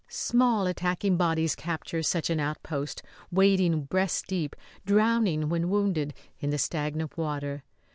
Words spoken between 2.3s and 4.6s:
an outpost, wading breast deep